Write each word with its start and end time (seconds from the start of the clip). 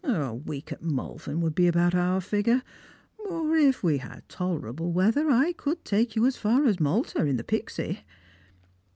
A 0.03 0.33
week 0.33 0.71
at 0.71 0.81
Malvern 0.81 1.41
would 1.41 1.53
be 1.53 1.67
about 1.67 1.93
our 1.93 2.21
figure: 2.21 2.63
or 3.29 3.55
if 3.55 3.83
we 3.83 3.99
had 3.99 4.27
tolerable 4.27 4.91
weather, 4.91 5.29
I 5.29 5.53
could 5.53 5.85
take 5.85 6.15
you 6.15 6.25
as 6.25 6.37
far 6.37 6.65
as 6.65 6.79
Malta 6.79 7.23
in 7.23 7.37
the 7.37 7.43
Pixy." 7.43 7.99